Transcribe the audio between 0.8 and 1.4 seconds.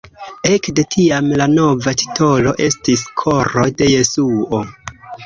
tiam